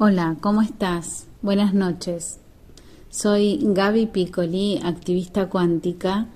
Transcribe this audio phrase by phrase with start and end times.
[0.00, 1.26] Hola, ¿cómo estás?
[1.42, 2.38] Buenas noches.
[3.10, 6.28] Soy Gaby Piccoli, activista cuántica,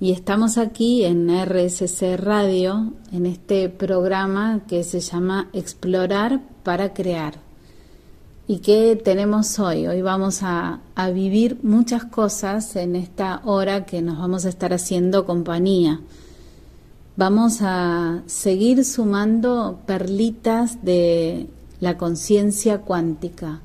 [0.00, 7.34] y estamos aquí en RSC Radio, en este programa que se llama Explorar para Crear.
[8.48, 9.86] ¿Y qué tenemos hoy?
[9.86, 14.72] Hoy vamos a, a vivir muchas cosas en esta hora que nos vamos a estar
[14.72, 16.00] haciendo compañía.
[17.16, 21.50] Vamos a seguir sumando perlitas de
[21.80, 23.62] la conciencia cuántica,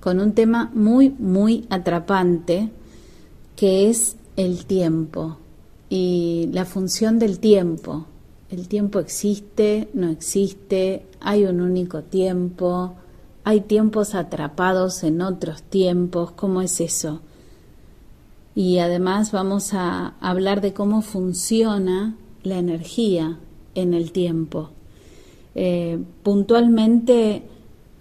[0.00, 2.70] con un tema muy, muy atrapante,
[3.56, 5.38] que es el tiempo
[5.88, 8.06] y la función del tiempo.
[8.50, 12.94] El tiempo existe, no existe, hay un único tiempo,
[13.42, 17.20] hay tiempos atrapados en otros tiempos, ¿cómo es eso?
[18.54, 23.38] Y además vamos a hablar de cómo funciona la energía
[23.74, 24.70] en el tiempo.
[25.54, 27.42] Eh, puntualmente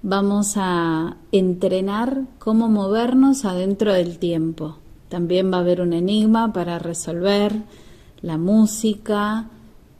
[0.07, 4.77] vamos a entrenar cómo movernos adentro del tiempo.
[5.09, 7.63] También va a haber un enigma para resolver,
[8.21, 9.49] la música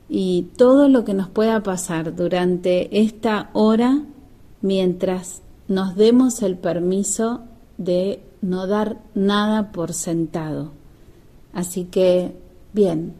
[0.08, 4.04] y todo lo que nos pueda pasar durante esta hora
[4.62, 7.40] mientras nos demos el permiso
[7.76, 10.70] de no dar nada por sentado.
[11.52, 12.36] Así que,
[12.72, 13.12] bien,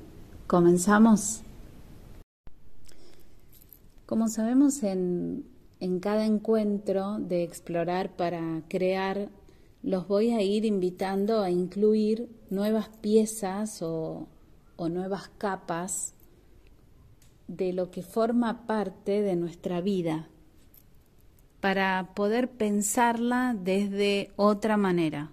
[0.46, 1.40] comenzamos.
[4.06, 9.28] Como sabemos, en en cada encuentro de explorar para crear,
[9.82, 14.28] los voy a ir invitando a incluir nuevas piezas o,
[14.78, 16.14] nuevas capas
[17.48, 20.28] de lo que forma parte de nuestra vida
[21.60, 25.30] para poder pensarla desde otra manera,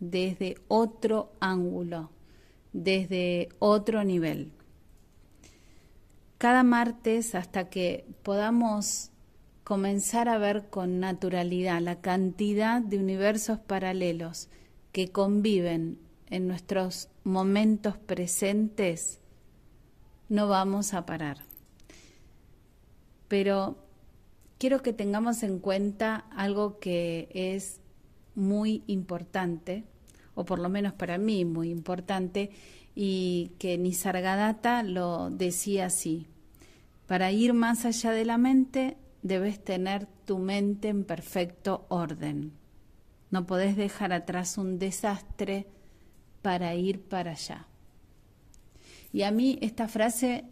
[0.00, 2.10] desde otro ángulo,
[2.72, 4.52] desde otro nivel.
[6.38, 9.10] Cada martes hasta que podamos
[9.64, 14.48] comenzar a ver con naturalidad la cantidad de universos paralelos
[14.92, 15.98] que conviven
[16.28, 19.20] en nuestros momentos presentes,
[20.28, 21.38] no vamos a parar.
[23.28, 23.76] Pero
[24.58, 27.80] quiero que tengamos en cuenta algo que es
[28.34, 29.84] muy importante,
[30.34, 32.50] o por lo menos para mí muy importante,
[32.94, 36.26] y que Nisargadatta lo decía así.
[37.06, 42.52] Para ir más allá de la mente debes tener tu mente en perfecto orden.
[43.30, 45.66] No podés dejar atrás un desastre
[46.42, 47.66] para ir para allá.
[49.12, 50.44] Y a mí esta frase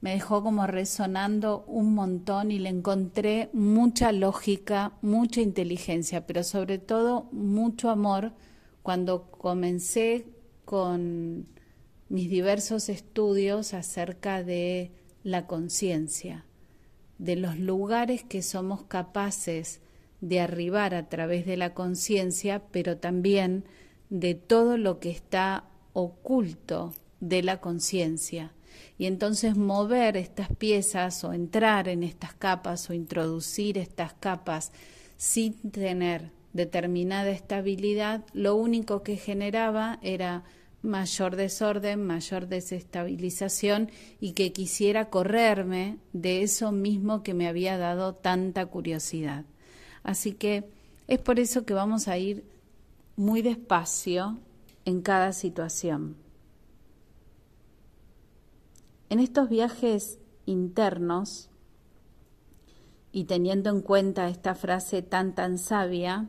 [0.00, 6.78] me dejó como resonando un montón y le encontré mucha lógica, mucha inteligencia, pero sobre
[6.78, 8.32] todo mucho amor
[8.82, 10.26] cuando comencé
[10.64, 11.46] con
[12.08, 14.92] mis diversos estudios acerca de
[15.24, 16.46] la conciencia
[17.18, 19.80] de los lugares que somos capaces
[20.20, 23.64] de arribar a través de la conciencia, pero también
[24.10, 28.52] de todo lo que está oculto de la conciencia.
[28.96, 34.72] Y entonces mover estas piezas o entrar en estas capas o introducir estas capas
[35.16, 40.44] sin tener determinada estabilidad, lo único que generaba era
[40.88, 48.14] mayor desorden, mayor desestabilización y que quisiera correrme de eso mismo que me había dado
[48.14, 49.44] tanta curiosidad.
[50.02, 50.68] Así que
[51.06, 52.44] es por eso que vamos a ir
[53.14, 54.38] muy despacio
[54.84, 56.16] en cada situación.
[59.10, 61.48] En estos viajes internos,
[63.10, 66.28] y teniendo en cuenta esta frase tan tan sabia,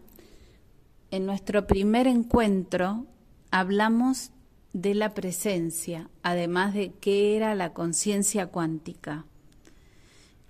[1.12, 3.06] en nuestro primer encuentro
[3.52, 4.32] hablamos
[4.74, 9.26] de la presencia, además de qué era la conciencia cuántica.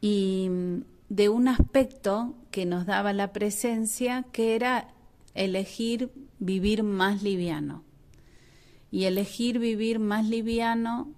[0.01, 4.93] Y mm, de un aspecto que nos daba la presencia, que era
[5.33, 7.83] elegir vivir más liviano.
[8.91, 11.11] Y elegir vivir más liviano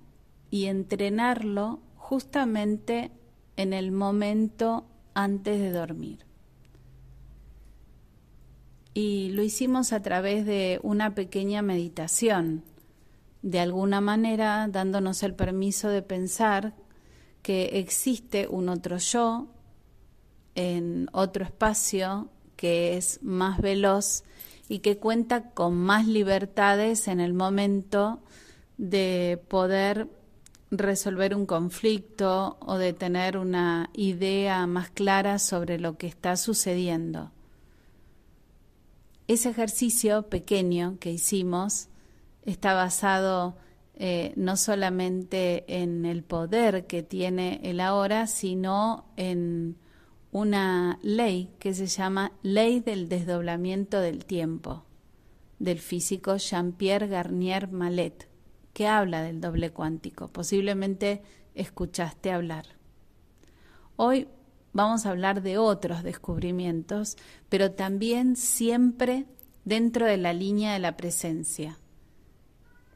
[0.50, 3.12] y entrenarlo justamente
[3.56, 6.26] en el momento antes de dormir.
[8.94, 12.64] Y lo hicimos a través de una pequeña meditación
[13.42, 16.76] de alguna manera dándonos el permiso de pensar
[17.42, 19.48] que existe un otro yo
[20.56, 24.24] en otro espacio que es más veloz
[24.70, 28.22] y que cuenta con más libertades en el momento
[28.78, 30.08] de poder
[30.70, 37.32] resolver un conflicto o de tener una idea más clara sobre lo que está sucediendo.
[39.28, 41.90] Ese ejercicio pequeño que hicimos
[42.46, 43.58] está basado
[43.96, 49.78] eh, no solamente en el poder que tiene el ahora, sino en
[50.32, 54.86] una ley que se llama Ley del Desdoblamiento del Tiempo,
[55.60, 58.28] del físico Jean-Pierre Garnier Mallet,
[58.74, 60.30] que habla del doble cuántico.
[60.30, 61.22] Posiblemente
[61.54, 62.66] escuchaste hablar.
[63.98, 64.30] Hoy
[64.74, 67.18] vamos a hablar de otros descubrimientos,
[67.50, 69.26] pero también siempre
[69.66, 71.78] dentro de la línea de la presencia.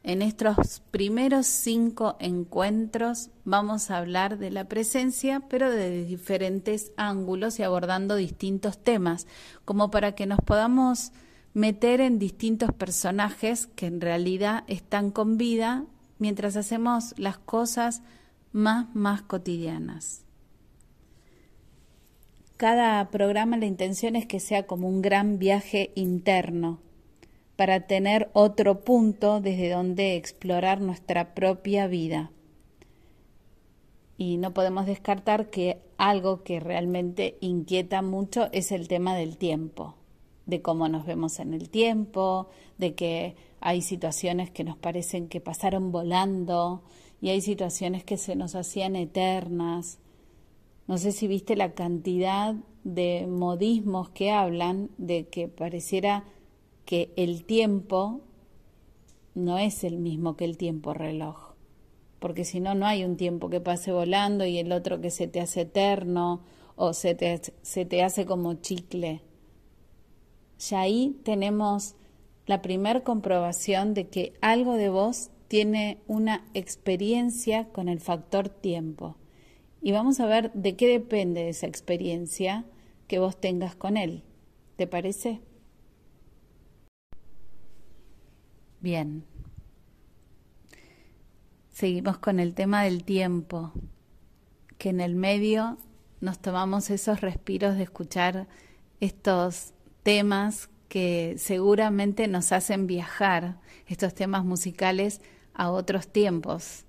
[0.06, 7.58] En estos primeros cinco encuentros vamos a hablar de la presencia, pero de diferentes ángulos
[7.58, 9.26] y abordando distintos temas,
[9.64, 11.10] como para que nos podamos
[11.54, 15.86] meter en distintos personajes que en realidad están con vida
[16.20, 18.02] mientras hacemos las cosas
[18.52, 20.24] más, más cotidianas.
[22.56, 26.85] Cada programa la intención es que sea como un gran viaje interno
[27.56, 32.30] para tener otro punto desde donde explorar nuestra propia vida.
[34.18, 39.94] Y no podemos descartar que algo que realmente inquieta mucho es el tema del tiempo,
[40.44, 42.48] de cómo nos vemos en el tiempo,
[42.78, 46.82] de que hay situaciones que nos parecen que pasaron volando
[47.20, 49.98] y hay situaciones que se nos hacían eternas.
[50.86, 52.54] No sé si viste la cantidad
[52.84, 56.24] de modismos que hablan de que pareciera
[56.86, 58.22] que el tiempo
[59.34, 61.54] no es el mismo que el tiempo reloj,
[62.18, 65.28] porque si no, no hay un tiempo que pase volando y el otro que se
[65.28, 66.40] te hace eterno
[66.76, 69.20] o se te, se te hace como chicle.
[70.58, 71.96] Ya ahí tenemos
[72.46, 79.16] la primer comprobación de que algo de vos tiene una experiencia con el factor tiempo.
[79.82, 82.64] Y vamos a ver de qué depende esa experiencia
[83.06, 84.22] que vos tengas con él.
[84.76, 85.40] ¿Te parece?
[88.86, 89.24] Bien.
[91.72, 93.72] Seguimos con el tema del tiempo,
[94.78, 95.76] que en el medio
[96.20, 98.46] nos tomamos esos respiros de escuchar
[99.00, 99.72] estos
[100.04, 105.20] temas que seguramente nos hacen viajar, estos temas musicales,
[105.52, 106.84] a otros tiempos.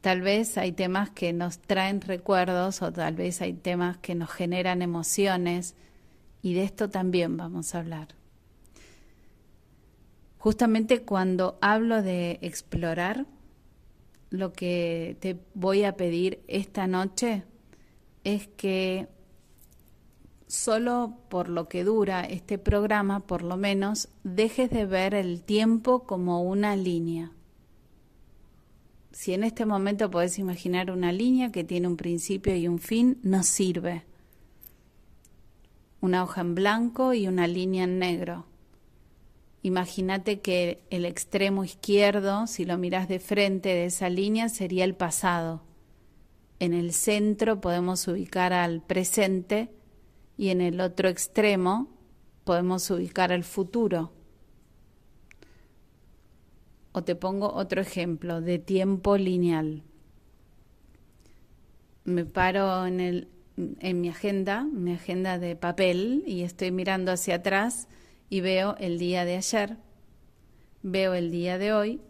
[0.00, 4.30] Tal vez hay temas que nos traen recuerdos o tal vez hay temas que nos
[4.30, 5.74] generan emociones
[6.40, 8.21] y de esto también vamos a hablar.
[10.42, 13.26] Justamente cuando hablo de explorar,
[14.28, 17.44] lo que te voy a pedir esta noche
[18.24, 19.06] es que
[20.48, 26.08] solo por lo que dura este programa, por lo menos, dejes de ver el tiempo
[26.08, 27.30] como una línea.
[29.12, 33.20] Si en este momento podés imaginar una línea que tiene un principio y un fin,
[33.22, 34.02] no sirve.
[36.00, 38.46] Una hoja en blanco y una línea en negro
[39.62, 44.96] Imagínate que el extremo izquierdo, si lo miras de frente de esa línea, sería el
[44.96, 45.62] pasado.
[46.58, 49.70] En el centro podemos ubicar al presente
[50.36, 51.88] y en el otro extremo
[52.44, 54.12] podemos ubicar al futuro.
[56.90, 59.84] O te pongo otro ejemplo de tiempo lineal.
[62.04, 67.86] Me paro en, en mi agenda, mi agenda de papel, y estoy mirando hacia atrás
[68.32, 69.76] y veo el día de ayer,
[70.82, 72.00] veo el día de hoy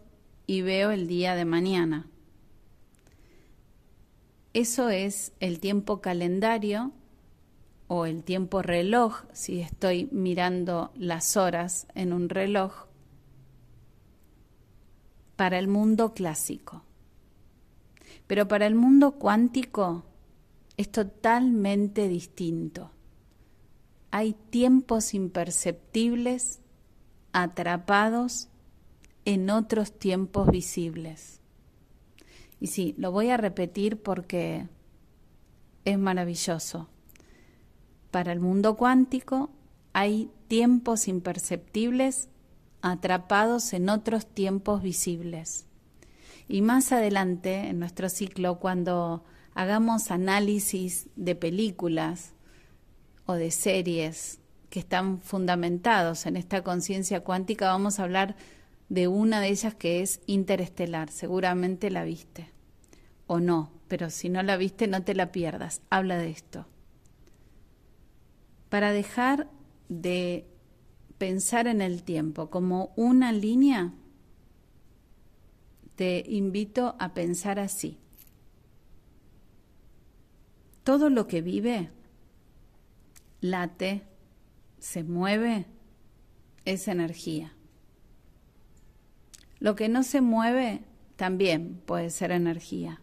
[0.47, 2.07] y veo el día de mañana.
[4.53, 6.93] Eso es el tiempo calendario
[7.87, 12.85] o el tiempo reloj, si estoy mirando las horas en un reloj,
[15.35, 16.85] para el mundo clásico.
[18.27, 20.05] Pero para el mundo cuántico
[20.77, 22.92] es totalmente distinto
[24.13, 26.59] hay tiempos imperceptibles
[27.31, 28.47] atrapados
[29.25, 31.41] en otros tiempos visibles.
[32.59, 34.67] Y sí, lo voy a repetir porque
[35.83, 36.89] es maravilloso.
[38.11, 39.49] Para el mundo cuántico
[39.93, 42.29] hay tiempos imperceptibles
[42.83, 45.65] atrapados en otros tiempos visibles.
[46.47, 49.23] Y más adelante, en nuestro ciclo, cuando
[49.55, 52.33] hagamos análisis de películas,
[53.25, 54.39] o de series
[54.69, 58.35] que están fundamentados en esta conciencia cuántica, vamos a hablar
[58.89, 61.09] de una de ellas que es interestelar.
[61.09, 62.49] Seguramente la viste
[63.27, 65.81] o no, pero si no la viste no te la pierdas.
[65.89, 66.65] Habla de esto.
[68.69, 69.47] Para dejar
[69.89, 70.47] de
[71.17, 73.93] pensar en el tiempo como una línea,
[75.95, 77.99] te invito a pensar así.
[80.83, 81.91] Todo lo que vive
[83.43, 84.03] late,
[84.79, 85.65] se mueve,
[86.65, 87.53] es energía.
[89.59, 90.83] Lo que no se mueve
[91.15, 93.01] también puede ser energía.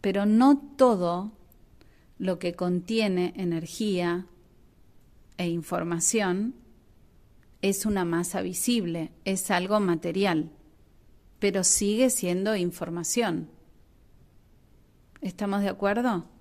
[0.00, 1.32] Pero no todo
[2.18, 4.26] lo que contiene energía
[5.38, 6.54] e información
[7.62, 10.50] es una masa visible, es algo material,
[11.38, 13.48] pero sigue siendo información.
[15.20, 16.31] ¿Estamos de acuerdo?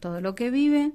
[0.00, 0.92] Todo lo que vive,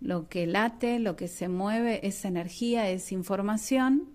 [0.00, 4.08] lo que late, lo que se mueve, es energía, es información.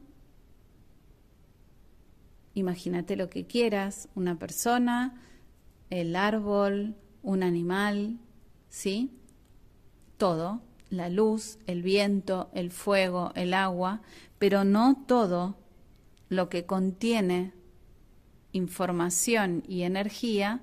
[2.53, 5.21] Imagínate lo que quieras, una persona,
[5.89, 8.19] el árbol, un animal,
[8.69, 9.11] ¿sí?
[10.17, 14.01] Todo, la luz, el viento, el fuego, el agua,
[14.37, 15.57] pero no todo
[16.29, 17.53] lo que contiene
[18.51, 20.61] información y energía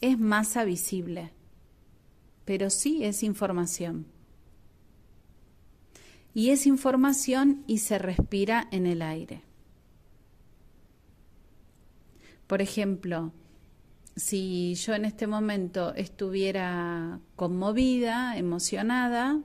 [0.00, 1.32] es masa visible,
[2.44, 4.06] pero sí es información.
[6.34, 9.42] Y es información y se respira en el aire.
[12.46, 13.32] Por ejemplo,
[14.16, 19.40] si yo en este momento estuviera conmovida, emocionada,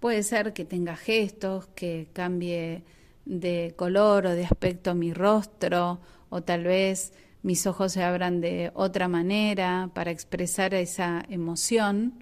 [0.00, 2.84] puede ser que tenga gestos, que cambie
[3.24, 7.12] de color o de aspecto mi rostro, o tal vez
[7.44, 12.14] mis ojos se abran de otra manera para expresar esa emoción,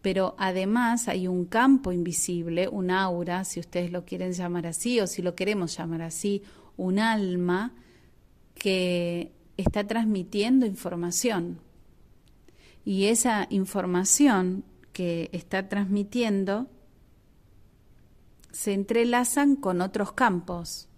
[0.00, 5.06] pero además hay un campo invisible, un aura, si ustedes lo quieren llamar así, o
[5.06, 6.42] si lo queremos llamar así,
[6.78, 7.74] un alma
[8.54, 11.60] que está transmitiendo información.
[12.86, 14.64] Y esa información
[14.94, 16.68] que está transmitiendo
[18.50, 20.88] se entrelazan con otros campos.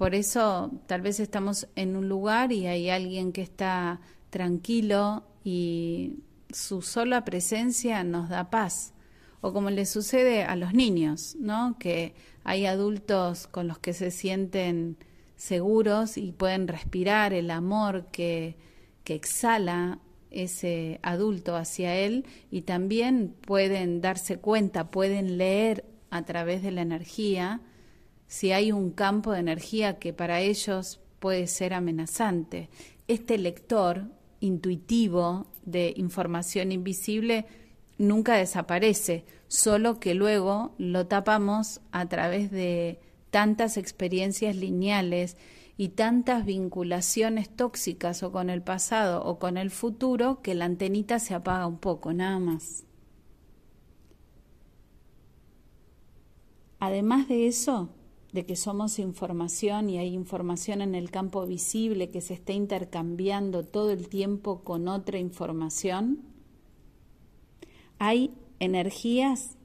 [0.00, 6.20] Por eso tal vez estamos en un lugar y hay alguien que está tranquilo y
[6.48, 8.94] su sola presencia nos da paz.
[9.42, 11.76] O como le sucede a los niños, ¿no?
[11.78, 12.14] Que
[12.44, 14.96] hay adultos con los que se sienten
[15.36, 18.56] seguros y pueden respirar el amor que,
[19.04, 19.98] que exhala
[20.30, 26.80] ese adulto hacia él y también pueden darse cuenta, pueden leer a través de la
[26.80, 27.60] energía
[28.30, 32.70] si hay un campo de energía que para ellos puede ser amenazante.
[33.08, 34.04] Este lector
[34.38, 37.46] intuitivo de información invisible
[37.98, 43.00] nunca desaparece, solo que luego lo tapamos a través de
[43.32, 45.36] tantas experiencias lineales
[45.76, 51.18] y tantas vinculaciones tóxicas o con el pasado o con el futuro que la antenita
[51.18, 52.84] se apaga un poco, nada más.
[56.78, 57.90] Además de eso,
[58.32, 63.64] de que somos información y hay información en el campo visible que se está intercambiando
[63.64, 66.22] todo el tiempo con otra información,
[67.98, 69.56] hay energías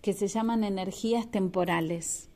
[0.00, 2.28] que se llaman energías temporales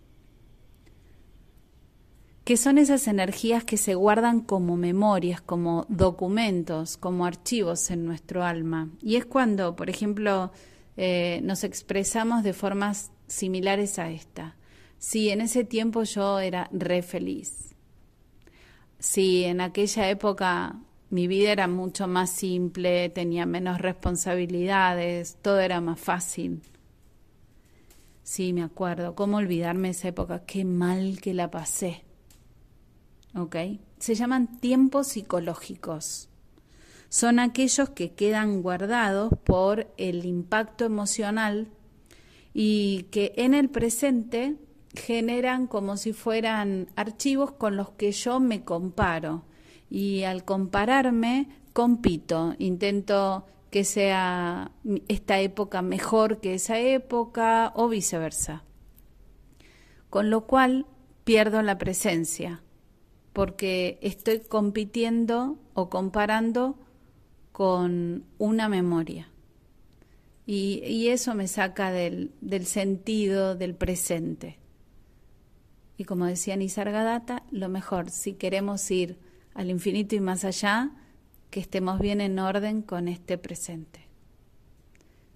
[2.48, 8.42] que son esas energías que se guardan como memorias, como documentos, como archivos en nuestro
[8.42, 8.88] alma.
[9.02, 10.50] Y es cuando, por ejemplo,
[10.96, 14.56] eh, nos expresamos de formas similares a esta.
[14.98, 17.74] Si en ese tiempo yo era re feliz.
[18.98, 25.80] Si en aquella época mi vida era mucho más simple, tenía menos responsabilidades, todo era
[25.80, 26.60] más fácil.
[28.22, 29.14] Sí, me acuerdo.
[29.14, 30.44] ¿Cómo olvidarme esa época?
[30.44, 32.04] Qué mal que la pasé.
[33.34, 33.56] ¿ok?
[33.98, 36.28] Se llaman tiempos psicológicos.
[37.08, 41.68] Son aquellos que quedan guardados por el impacto emocional
[42.52, 44.56] y que en el presente
[44.98, 49.44] generan como si fueran archivos con los que yo me comparo.
[49.90, 54.72] Y al compararme, compito, intento que sea
[55.08, 58.64] esta época mejor que esa época o viceversa.
[60.10, 60.86] Con lo cual
[61.24, 62.62] pierdo la presencia
[63.38, 66.76] porque estoy compitiendo o comparando
[67.52, 69.30] con una memoria.
[70.44, 74.57] Y, eso me saca del, del, sentido del presente.
[75.98, 79.18] Y como decía Nisargadatta, lo mejor, si queremos ir
[79.52, 80.92] al infinito y más allá,
[81.50, 84.06] que estemos bien en orden con este presente.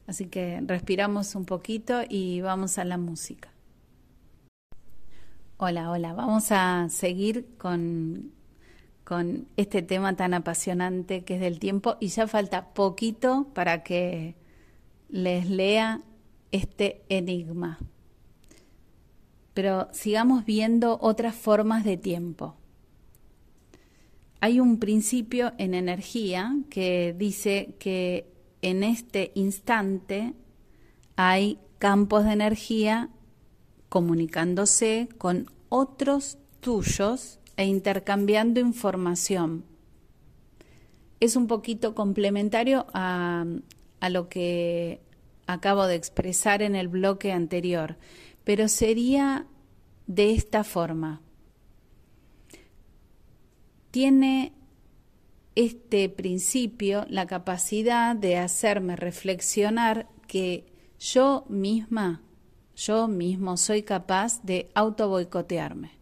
[0.06, 3.50] Así que respiramos un poquito y vamos a la música.
[5.56, 6.12] Hola, hola.
[6.12, 8.30] Vamos a seguir con,
[9.02, 14.36] con este tema tan apasionante que es del tiempo y ya falta poquito para que
[15.08, 16.02] les lea
[16.52, 17.80] este enigma.
[19.54, 22.56] Pero sigamos viendo otras formas de tiempo.
[24.40, 30.34] Hay un principio en energía que dice que en este instante
[31.16, 33.10] hay campos de energía
[33.88, 39.64] comunicándose con otros tuyos e intercambiando información.
[41.20, 43.44] Es un poquito complementario a,
[44.10, 45.00] lo que
[45.46, 47.96] acabo de expresar en el bloque anterior,
[48.44, 49.46] pero sería
[50.06, 51.20] de esta forma.
[53.90, 54.52] Tiene
[55.54, 60.66] este principio la capacidad de hacerme reflexionar que
[60.98, 62.22] yo misma,
[62.74, 65.92] yo mismo soy capaz de auto boicotearme,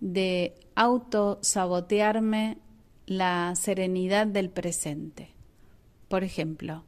[0.00, 2.58] de auto sabotearme
[3.06, 5.30] la serenidad del presente.
[6.08, 6.84] Por ejemplo,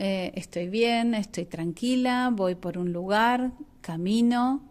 [0.00, 3.50] eh, estoy bien, estoy tranquila, voy por un lugar,
[3.80, 4.62] camino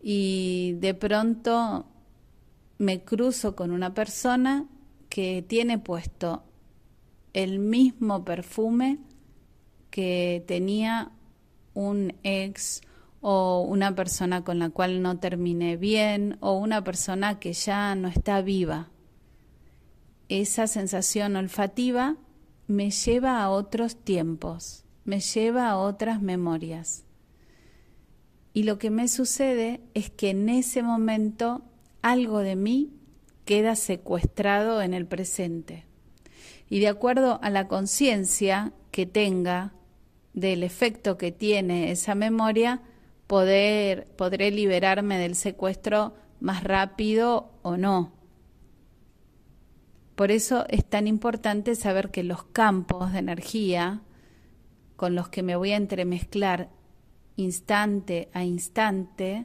[0.00, 1.84] y de pronto
[2.78, 4.66] me cruzo con una persona
[5.08, 6.44] que tiene puesto
[7.32, 8.98] el mismo perfume
[9.90, 11.10] que tenía
[11.74, 12.82] un ex
[13.20, 18.06] o una persona con la cual no terminé bien o una persona que ya no
[18.06, 18.90] está viva.
[20.28, 22.16] Esa sensación olfativa
[22.66, 27.04] me lleva a otros tiempos, me lleva a otras memorias.
[28.52, 31.62] Y lo que me sucede es que en ese momento
[32.02, 32.92] algo de mí
[33.44, 35.84] queda secuestrado en el presente.
[36.68, 39.72] Y de acuerdo a la conciencia que tenga
[40.32, 42.82] del efecto que tiene esa memoria,
[43.26, 48.15] poder, podré liberarme del secuestro más rápido o no.
[50.16, 54.00] Por eso es tan importante saber que los campos de energía
[54.96, 56.70] con los que me voy a entremezclar
[57.36, 59.44] instante a instante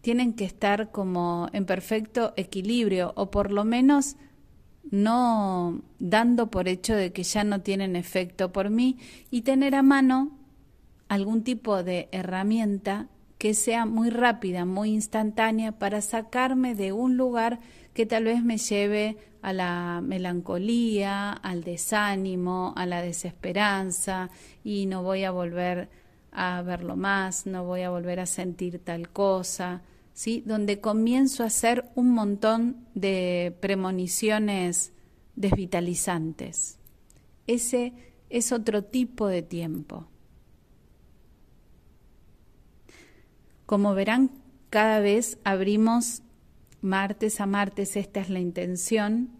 [0.00, 4.16] tienen que estar como en perfecto equilibrio o por lo menos
[4.90, 8.96] no dando por hecho de que ya no tienen efecto por mí
[9.30, 10.38] y tener a mano
[11.08, 17.60] algún tipo de herramienta que sea muy rápida, muy instantánea para sacarme de un lugar
[17.98, 24.30] que tal vez me lleve a la melancolía, al desánimo, a la desesperanza
[24.62, 25.88] y no voy a volver
[26.30, 30.44] a verlo más, no voy a volver a sentir tal cosa, ¿sí?
[30.46, 34.92] Donde comienzo a hacer un montón de premoniciones
[35.34, 36.78] desvitalizantes.
[37.48, 37.94] Ese
[38.30, 40.06] es otro tipo de tiempo.
[43.66, 44.30] Como verán,
[44.70, 46.22] cada vez abrimos
[46.80, 49.30] martes a martes, esta es la intención,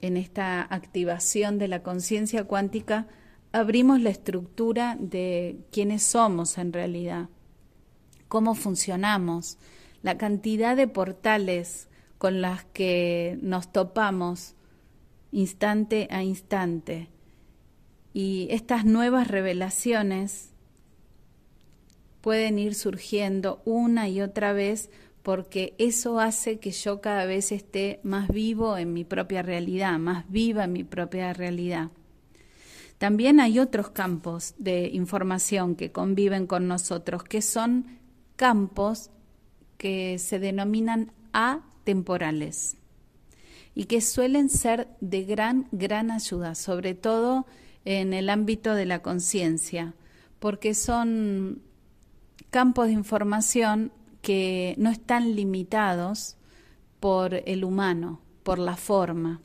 [0.00, 3.06] en esta activación de la conciencia cuántica,
[3.52, 7.28] abrimos la estructura de quiénes somos en realidad,
[8.28, 9.58] cómo funcionamos,
[10.02, 14.54] la cantidad de portales con las que nos topamos
[15.32, 17.08] instante a instante.
[18.12, 20.50] Y estas nuevas revelaciones
[22.20, 24.90] pueden ir surgiendo una y otra vez
[25.28, 30.24] porque eso hace que yo cada vez esté más vivo en mi propia realidad, más
[30.30, 31.90] viva en mi propia realidad.
[32.96, 37.98] También hay otros campos de información que conviven con nosotros, que son
[38.36, 39.10] campos
[39.76, 42.78] que se denominan atemporales
[43.74, 47.44] y que suelen ser de gran, gran ayuda, sobre todo
[47.84, 49.92] en el ámbito de la conciencia,
[50.38, 51.60] porque son
[52.48, 53.92] campos de información
[54.28, 56.36] que no están limitados
[57.00, 59.40] por el humano, por la forma.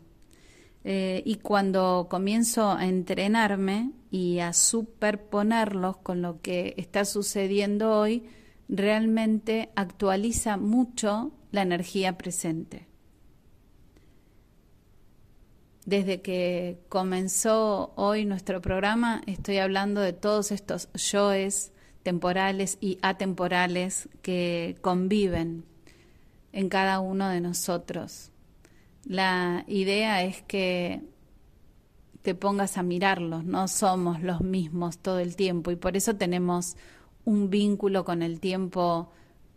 [0.84, 8.28] Eh, y cuando comienzo a entrenarme y a superponerlos con lo que está sucediendo hoy,
[8.68, 12.86] realmente actualiza mucho la energía presente.
[15.86, 21.72] Desde que comenzó hoy nuestro programa, estoy hablando de todos estos yoes
[22.04, 25.66] temporales y atemporales que conviven
[26.52, 28.34] en cada uno de nosotros
[29.06, 31.02] la idea es que
[32.22, 36.78] te pongas a mirarlos, no somos los mismos todo el tiempo y por eso tenemos
[37.26, 39.12] un vínculo con el tiempo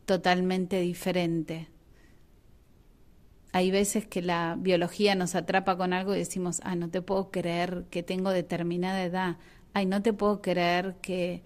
[0.04, 1.68] totalmente diferente.
[3.52, 7.30] Hay veces que la biología nos atrapa con algo y decimos, ah, no te puedo
[7.30, 9.36] creer que tengo determinada edad,
[9.72, 11.44] ay, no te puedo creer que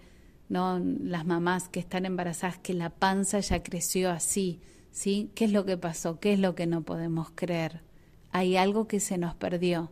[0.51, 4.61] no las mamás que están embarazadas que la panza ya creció así,
[4.91, 5.31] ¿sí?
[5.33, 6.19] ¿Qué es lo que pasó?
[6.19, 7.81] ¿Qué es lo que no podemos creer?
[8.31, 9.91] hay algo que se nos perdió.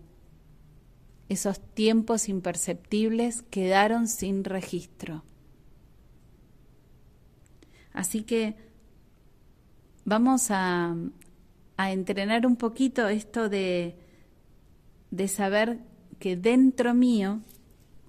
[1.27, 5.23] Esos tiempos imperceptibles quedaron sin registro.
[7.93, 8.55] Así que
[10.05, 10.95] vamos a,
[11.77, 13.95] entrenar un poquito esto de,
[15.11, 15.79] de saber
[16.19, 17.39] que dentro mío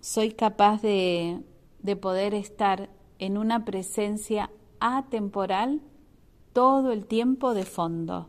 [0.01, 1.41] soy capaz de,
[1.83, 5.81] de poder estar en una presencia atemporal
[6.53, 8.29] todo el tiempo de fondo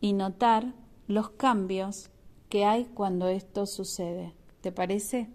[0.00, 0.74] y notar
[1.06, 2.10] los cambios
[2.48, 4.34] que hay cuando esto sucede.
[4.60, 5.30] ¿Te parece?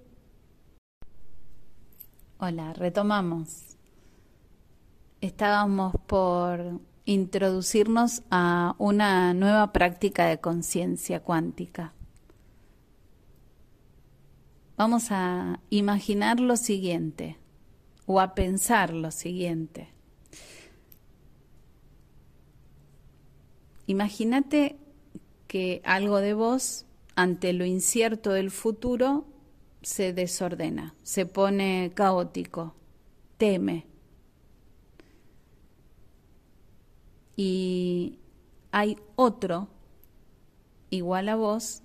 [2.40, 3.78] Hola, retomamos.
[5.22, 11.94] Estábamos por introducirnos a una nueva práctica de conciencia cuántica.
[14.80, 17.36] Vamos a imaginar lo siguiente
[18.06, 19.90] o a pensar lo siguiente.
[23.88, 24.78] Imagínate
[25.50, 26.86] que algo de vos,
[27.18, 29.26] ante lo incierto del futuro,
[29.82, 32.74] se desordena, se pone caótico,
[33.36, 33.86] teme.
[37.36, 38.18] Y
[38.72, 39.68] hay otro
[40.90, 41.84] igual a vos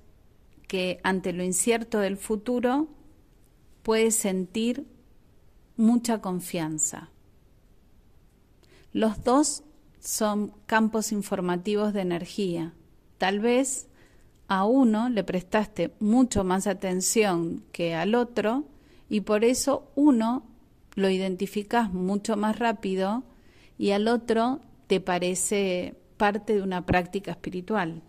[0.68, 2.88] que ante lo incierto del futuro
[3.82, 4.86] puede sentir
[5.76, 7.10] mucha confianza.
[8.92, 9.64] Los dos
[10.00, 12.74] son campos informativos de energía.
[13.18, 13.88] Tal vez
[14.48, 18.64] a uno le prestaste mucho más atención que al otro
[19.08, 20.44] y por eso uno
[20.94, 23.24] lo identificas mucho más rápido
[23.78, 28.02] y al otro te parece parte de una práctica espiritual.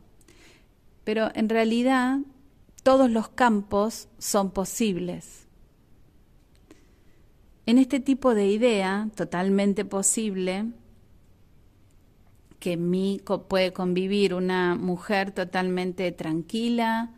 [1.03, 2.19] Pero en realidad
[2.85, 5.47] todos los campos son posibles.
[7.65, 10.67] En este tipo de idea, totalmente posible,
[12.59, 17.11] que en mí puede convivir una mujer totalmente tranquila,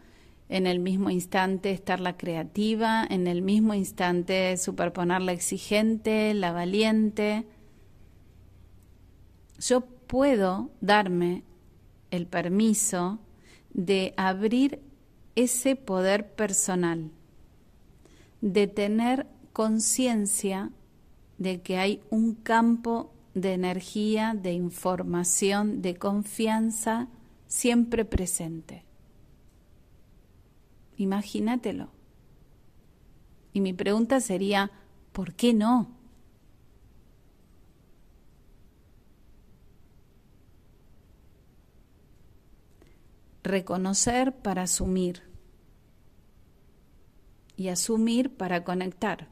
[0.47, 6.53] en el mismo instante estar la creativa, en el mismo instante superponer la exigente, la
[6.53, 7.45] valiente.
[9.59, 11.43] Yo puedo darme
[12.09, 13.19] el permiso
[13.73, 14.86] de abrir
[15.37, 17.11] ese poder personal,
[18.41, 20.71] de tener conciencia
[21.37, 27.07] de que hay un campo de energía, de información, de confianza
[27.45, 28.83] siempre presente.
[30.97, 31.89] Imagínatelo.
[33.53, 34.71] Y mi pregunta sería,
[35.11, 35.91] ¿por qué no?
[43.43, 45.26] Reconocer para asumir
[47.57, 49.27] y asumir para conectar.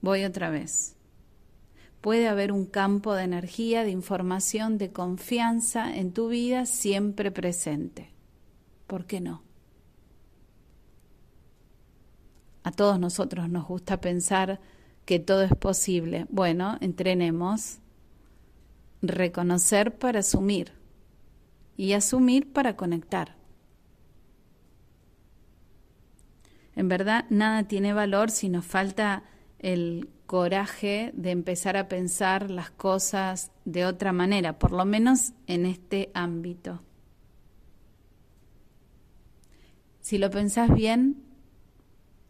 [0.00, 0.96] Voy otra vez.
[2.00, 8.10] Puede haber un campo de energía, de información, de confianza en tu vida siempre presente.
[8.86, 9.42] ¿Por qué no?
[12.62, 14.60] A todos nosotros nos gusta pensar
[15.04, 16.26] que todo es posible.
[16.30, 17.78] Bueno, entrenemos.
[19.02, 20.72] Reconocer para asumir
[21.76, 23.36] y asumir para conectar.
[26.76, 29.24] En verdad, nada tiene valor si nos falta
[29.58, 35.66] el coraje de empezar a pensar las cosas de otra manera, por lo menos en
[35.66, 36.82] este ámbito.
[40.00, 41.22] Si lo pensás bien,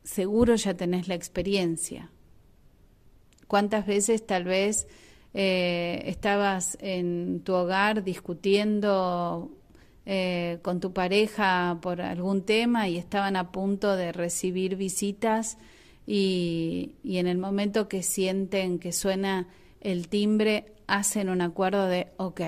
[0.05, 2.11] seguro ya tenés la experiencia.
[3.49, 4.87] ¿Cuántas veces tal vez
[5.33, 9.51] eh, estabas en tu hogar discutiendo
[10.07, 15.59] eh, con tu pareja por algún tema y estaban a punto de recibir visitas?
[16.07, 19.49] y, en el momento que sienten que suena
[19.81, 22.41] el timbre, hacen un acuerdo de, ok,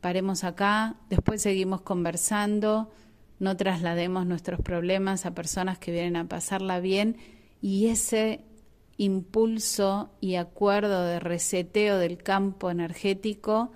[0.00, 2.90] paremos acá, después seguimos conversando,
[3.38, 7.16] no traslademos nuestros problemas a personas que vienen a pasarla bien
[7.60, 8.40] y ese
[8.96, 13.72] impulso y acuerdo de reseteo del campo energético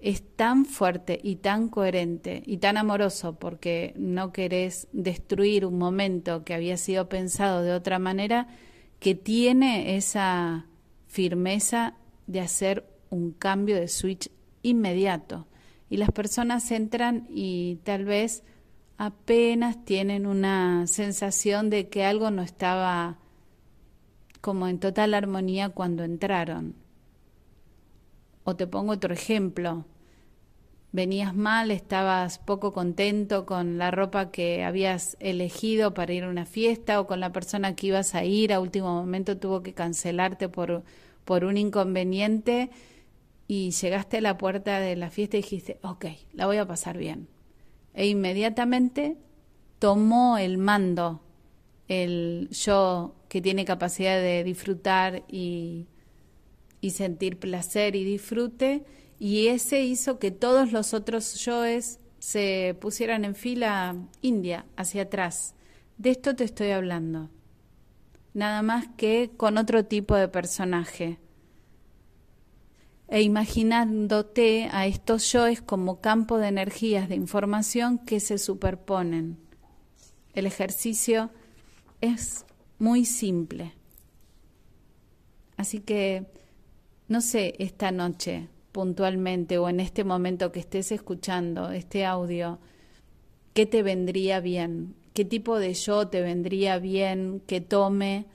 [0.00, 6.44] es tan fuerte y tan coherente y tan amoroso porque no querés destruir un momento
[6.44, 8.48] que había sido pensado de otra manera,
[9.00, 10.66] que tiene esa
[11.08, 11.94] firmeza
[12.26, 14.30] de hacer un cambio de switch
[14.62, 15.48] inmediato.
[15.90, 18.44] Y las personas entran y tal vez
[18.98, 23.18] apenas tienen una sensación de que algo no estaba
[24.40, 26.74] como en total armonía cuando entraron
[28.48, 29.84] o te pongo otro ejemplo.
[30.90, 36.46] Venías mal, estabas poco contento con la ropa que habías elegido para ir a una
[36.46, 40.48] fiesta o con la persona que ibas a ir, a último momento tuvo que cancelarte
[40.48, 40.82] por,
[41.26, 42.70] por un inconveniente
[43.46, 46.96] y llegaste a la puerta de la fiesta y dijiste, ok, la voy a pasar
[46.96, 47.28] bien.
[47.92, 49.18] E inmediatamente
[49.78, 51.20] tomó el mando
[51.86, 55.86] el yo que tiene capacidad de disfrutar y
[56.80, 58.84] y sentir placer y disfrute,
[59.18, 65.54] y ese hizo que todos los otros yoes se pusieran en fila india, hacia atrás.
[65.96, 67.30] De esto te estoy hablando.
[68.34, 71.18] Nada más que con otro tipo de personaje.
[73.08, 79.38] E imaginándote a estos yoes como campo de energías de información que se superponen.
[80.34, 81.30] el ejercicio
[82.00, 82.44] es
[82.78, 83.74] muy simple.
[85.56, 86.26] Así que,
[87.08, 92.58] no sé, esta noche puntualmente o en este momento que estés escuchando este audio,
[93.54, 94.94] ¿qué te vendría bien?
[95.14, 98.26] ¿Qué tipo de yo te vendría bien que tome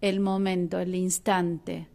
[0.00, 1.88] el momento, el instante?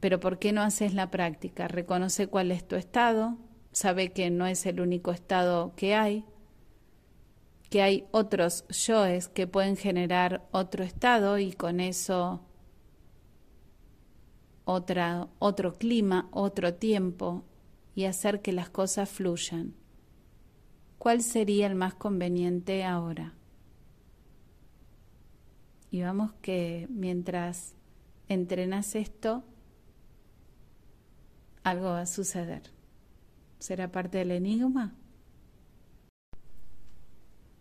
[0.00, 1.68] Pero ¿por qué no haces la práctica?
[1.68, 3.38] Reconoce cuál es tu estado,
[3.72, 6.24] sabe que no es el único estado que hay,
[7.70, 12.42] que hay otros yoes que pueden generar otro estado y con eso
[14.66, 17.44] otra, otro clima, otro tiempo
[17.94, 19.74] y hacer que las cosas fluyan.
[20.98, 23.32] ¿Cuál sería el más conveniente ahora?
[25.90, 27.74] Y vamos que mientras
[28.28, 29.44] entrenas esto,
[31.62, 32.62] algo va a suceder.
[33.60, 34.94] ¿Será parte del enigma?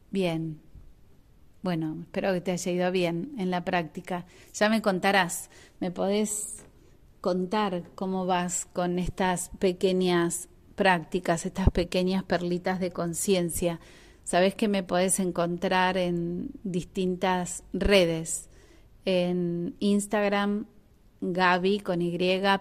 [0.09, 0.59] Bien.
[1.61, 4.25] Bueno, espero que te haya ido bien en la práctica.
[4.53, 5.51] Ya me contarás.
[5.79, 6.65] Me podés
[7.25, 13.79] contar cómo vas con estas pequeñas prácticas, estas pequeñas perlitas de conciencia.
[14.23, 18.51] Sabes que me puedes encontrar en distintas redes.
[19.05, 20.67] En Instagram,
[21.19, 22.15] Gaby con Y,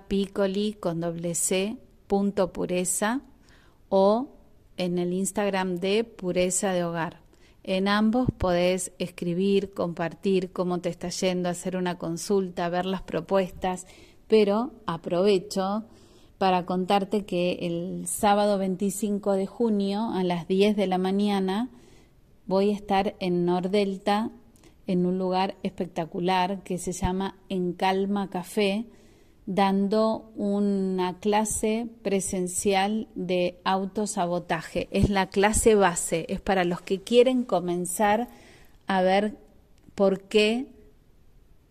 [0.08, 3.20] Piccoli con doble C, punto pureza,
[3.90, 4.30] o
[4.78, 7.20] en el Instagram de Pureza de Hogar.
[7.64, 13.86] En ambos podés escribir, compartir cómo te está yendo, hacer una consulta, ver las propuestas
[14.28, 15.84] pero aprovecho
[16.38, 21.70] para contarte que el sábado 25 de junio a las 10 de la mañana
[22.46, 24.30] voy a estar en Nordelta
[24.86, 28.86] en un lugar espectacular que se llama En Calma Café,
[29.46, 34.88] dando una clase presencial de autosabotaje.
[34.90, 38.28] Es la clase base, es para los que quieren comenzar
[38.86, 39.36] a ver
[39.94, 40.66] por qué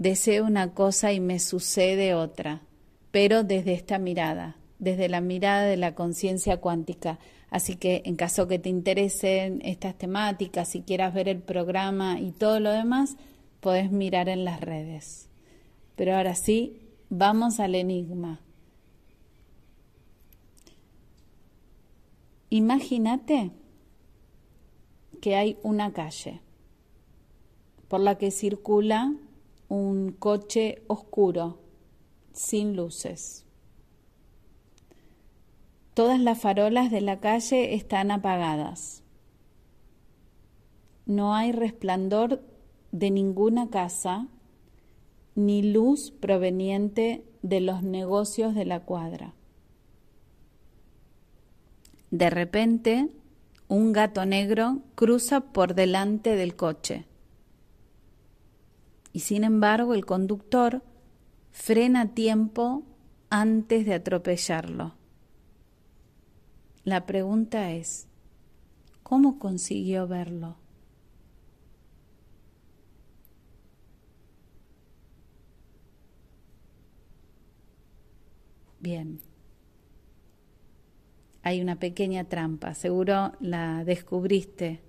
[0.04, 2.62] deseo una cosa y me sucede otra,
[3.10, 7.20] pero desde esta mirada, desde la mirada de la conciencia cuántica.
[7.50, 12.32] Así que en caso que te interesen estas temáticas, si quieras ver el programa y
[12.32, 13.16] todo lo demás,
[13.62, 15.30] podés mirar en las redes.
[15.96, 18.42] Pero ahora sí, vamos al enigma.
[22.50, 23.52] Imagínate
[25.22, 26.42] que hay una calle
[27.88, 29.14] por la que circula
[29.74, 31.58] un coche oscuro,
[32.32, 33.44] sin luces.
[35.96, 39.02] Todas las farolas de la calle están apagadas.
[41.08, 42.44] No hay resplandor
[42.92, 44.28] de ninguna casa
[45.34, 49.34] ni luz proveniente de los negocios de la cuadra.
[52.12, 53.10] De repente,
[53.70, 57.08] un gato negro cruza por delante del coche
[59.14, 60.82] y sin embargo el conductor
[61.52, 62.84] frena tiempo
[63.30, 64.96] antes de atropellarlo.
[66.84, 68.08] La pregunta es,
[69.04, 70.58] ¿cómo consiguió verlo?
[78.80, 79.22] Bien.
[81.44, 84.82] Hay una pequeña trampa, seguro la descubriste.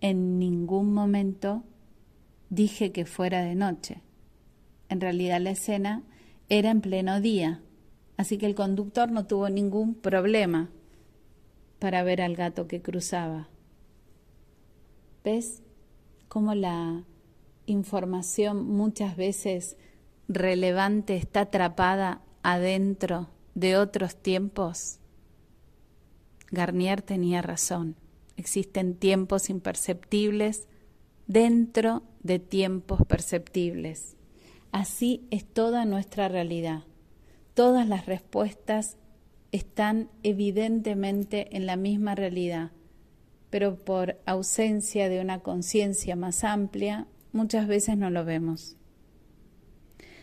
[0.00, 1.64] En ningún momento
[2.50, 4.02] dije que fuera de noche.
[4.88, 6.02] En realidad la escena
[6.48, 7.62] era en pleno día,
[8.16, 10.70] así que el conductor no tuvo ningún problema
[11.78, 13.48] para ver al gato que cruzaba.
[15.24, 15.62] ¿Ves
[16.28, 17.04] cómo la
[17.66, 19.76] información muchas veces
[20.28, 25.00] relevante está atrapada adentro de otros tiempos?
[26.50, 27.96] Garnier tenía razón.
[28.36, 30.68] Existen tiempos imperceptibles
[31.26, 34.16] dentro de tiempos perceptibles.
[34.72, 36.84] Así es toda nuestra realidad.
[37.54, 38.96] Todas las respuestas
[39.52, 42.72] están evidentemente en la misma realidad,
[43.50, 48.76] pero por ausencia de una conciencia más amplia, muchas veces no lo vemos.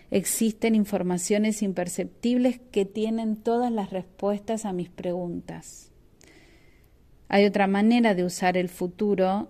[0.09, 5.91] Existen informaciones imperceptibles que tienen todas las respuestas a mis preguntas.
[7.29, 9.47] Hay otra manera de usar el futuro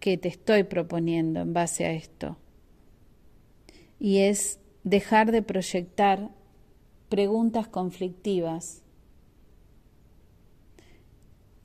[0.00, 2.36] que te estoy proponiendo en base a esto.
[3.98, 6.30] Y es dejar de proyectar
[7.08, 8.82] preguntas conflictivas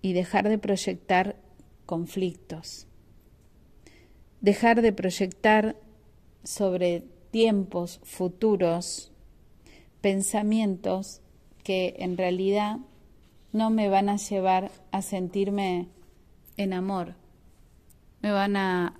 [0.01, 1.35] y dejar de proyectar
[1.85, 2.87] conflictos.
[4.39, 5.75] Dejar de proyectar
[6.43, 9.11] sobre tiempos futuros
[10.01, 11.21] pensamientos
[11.63, 12.77] que en realidad
[13.53, 15.87] no me van a llevar a sentirme
[16.57, 17.15] en amor,
[18.21, 18.99] me van a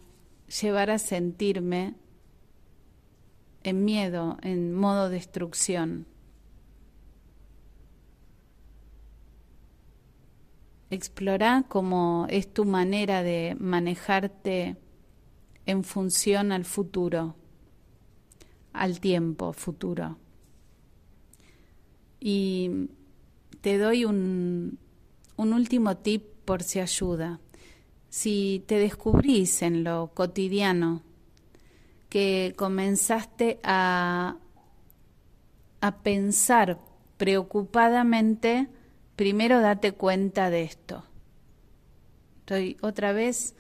[0.62, 1.96] llevar a sentirme
[3.64, 6.08] en miedo, en modo destrucción.
[10.90, 14.76] Explora cómo es tu manera de manejarte
[15.66, 17.36] en función al futuro,
[18.74, 20.18] al tiempo futuro.
[22.20, 22.90] Y
[23.62, 24.80] te doy un,
[25.38, 27.40] un último tip por si ayuda.
[28.12, 31.02] Si te descubrís en lo cotidiano
[32.10, 34.36] que comenzaste a,
[35.80, 36.78] a pensar
[37.16, 38.68] preocupadamente,
[39.16, 41.06] primero date cuenta de esto.
[42.40, 43.56] Estoy otra vez,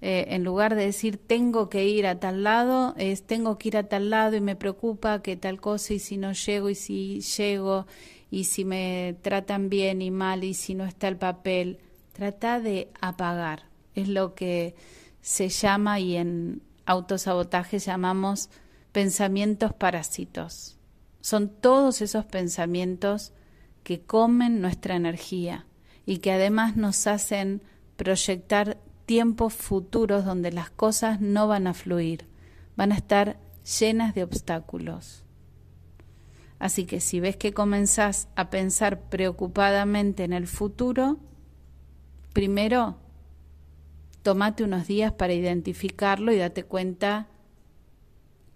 [0.00, 3.76] eh, en lugar de decir tengo que ir a tal lado, es tengo que ir
[3.76, 7.22] a tal lado y me preocupa que tal cosa y si no llego y si
[7.22, 7.88] llego
[8.30, 11.80] y si me tratan bien y mal y si no está el papel.
[12.12, 13.75] Trata de apagar.
[13.96, 14.76] Es lo que
[15.20, 18.48] se llama y en autosabotaje llamamos
[18.92, 20.78] pensamientos parásitos.
[21.20, 23.32] Son todos esos pensamientos
[23.82, 25.66] que comen nuestra energía
[26.06, 27.62] y que además nos hacen
[27.96, 32.26] proyectar tiempos futuros donde las cosas no van a fluir,
[32.76, 33.38] van a estar
[33.80, 35.24] llenas de obstáculos.
[36.58, 41.18] Así que si ves que comenzás a pensar preocupadamente en el futuro,
[42.32, 42.98] primero
[44.26, 47.28] tómate unos días para identificarlo y date cuenta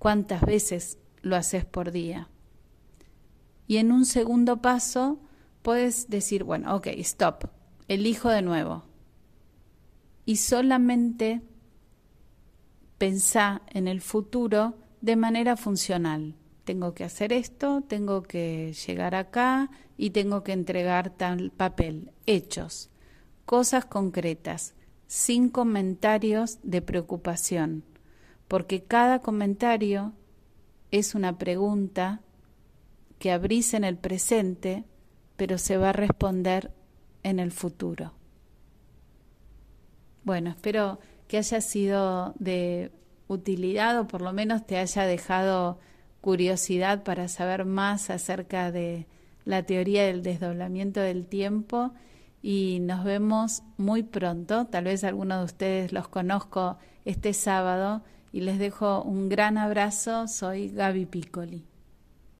[0.01, 2.29] cuántas veces lo haces por día.
[3.69, 5.21] Y en un segundo paso
[5.63, 7.45] puedes decir, bueno, ok, stop,
[7.87, 8.83] elijo de nuevo.
[10.25, 11.41] Y solamente
[12.99, 16.35] pensá en el futuro de manera funcional.
[16.65, 22.11] Tengo que hacer esto, tengo que llegar acá y tengo que entregar tal papel.
[22.27, 22.91] Hechos,
[23.45, 24.75] cosas concretas
[25.11, 27.83] sin comentarios de preocupación,
[28.47, 30.13] porque cada comentario
[30.93, 32.21] es una pregunta
[33.19, 34.85] que abrís en el presente,
[35.37, 36.71] pero se va a responder
[37.25, 38.13] en el futuro.
[40.23, 42.93] Bueno, espero que haya sido de
[43.27, 45.81] utilidad o por lo menos te haya dejado
[46.21, 49.09] curiosidad para saber más acerca de
[49.45, 51.91] la teoría del desdoblamiento del tiempo
[52.43, 54.67] y nos vemos muy pronto.
[54.67, 60.29] Tal vez algunos de ustedes los conozco este sábado y les dejo un gran abrazo.
[60.29, 61.70] Soy Gaby Piccoli.